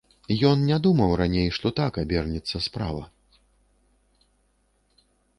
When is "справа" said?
2.67-3.03